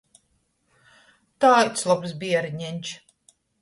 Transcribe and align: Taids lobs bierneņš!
Taids 1.45 1.87
lobs 1.93 2.19
bierneņš! 2.27 2.99